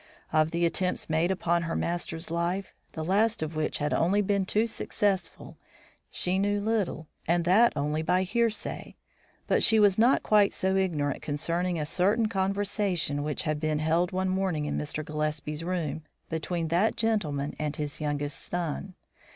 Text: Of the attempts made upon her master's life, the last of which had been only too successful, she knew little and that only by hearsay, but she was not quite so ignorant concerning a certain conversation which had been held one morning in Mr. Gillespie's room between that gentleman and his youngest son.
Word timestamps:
Of 0.33 0.49
the 0.49 0.65
attempts 0.65 1.11
made 1.11 1.29
upon 1.29 1.61
her 1.61 1.75
master's 1.75 2.31
life, 2.31 2.73
the 2.93 3.03
last 3.05 3.43
of 3.43 3.55
which 3.55 3.77
had 3.77 3.91
been 3.91 3.99
only 3.99 4.45
too 4.45 4.65
successful, 4.65 5.57
she 6.09 6.39
knew 6.39 6.59
little 6.59 7.07
and 7.27 7.45
that 7.45 7.71
only 7.75 8.01
by 8.01 8.23
hearsay, 8.23 8.95
but 9.45 9.61
she 9.61 9.79
was 9.79 9.99
not 9.99 10.23
quite 10.23 10.53
so 10.53 10.75
ignorant 10.75 11.21
concerning 11.21 11.77
a 11.79 11.85
certain 11.85 12.29
conversation 12.29 13.21
which 13.21 13.43
had 13.43 13.59
been 13.59 13.77
held 13.77 14.11
one 14.11 14.29
morning 14.29 14.65
in 14.65 14.75
Mr. 14.75 15.05
Gillespie's 15.05 15.63
room 15.63 16.01
between 16.31 16.69
that 16.69 16.95
gentleman 16.97 17.55
and 17.59 17.75
his 17.75 18.01
youngest 18.01 18.39
son. 18.39 18.95